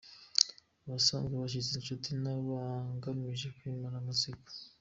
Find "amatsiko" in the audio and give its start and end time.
3.99-4.49